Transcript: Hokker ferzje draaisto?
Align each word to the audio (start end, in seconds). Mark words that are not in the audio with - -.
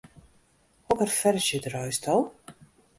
Hokker 0.89 1.13
ferzje 1.19 1.63
draaisto? 1.69 2.19